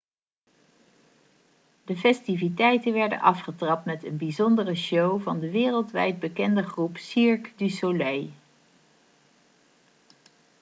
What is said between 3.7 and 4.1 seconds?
met